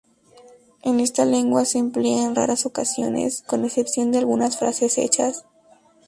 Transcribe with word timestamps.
En 0.81 0.99
esta 0.99 1.25
lengua 1.25 1.63
se 1.63 1.77
emplea 1.77 2.23
en 2.23 2.33
raras 2.35 2.65
ocasiones, 2.65 3.43
con 3.45 3.65
excepción 3.65 4.11
de 4.11 4.17
algunas 4.17 4.57
frases 4.57 4.97
hechas. 4.97 5.45